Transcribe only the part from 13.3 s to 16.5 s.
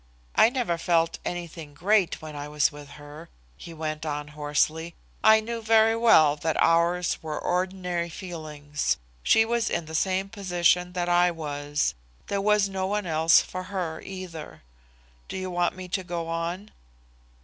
for her, either. Do you want me to go